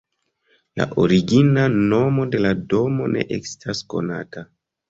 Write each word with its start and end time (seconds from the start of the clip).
La 0.79 0.87
origina 1.03 1.67
nomo 1.93 2.27
de 2.37 2.41
la 2.47 2.55
domo 2.75 3.13
ne 3.17 3.29
estas 3.39 3.87
konata. 3.97 4.47